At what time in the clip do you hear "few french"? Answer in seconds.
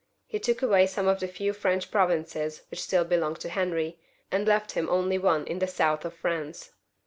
1.27-1.91